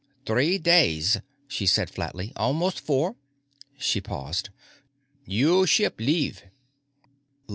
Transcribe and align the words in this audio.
"Three 0.25 0.57
days," 0.57 1.19
she 1.47 1.67
said 1.67 1.91
flatly. 1.91 2.33
"Almost 2.35 2.79
four." 2.79 3.17
She 3.77 4.01
paused. 4.01 4.49
"You 5.27 5.67
ship 5.67 5.99
leave." 5.99 6.41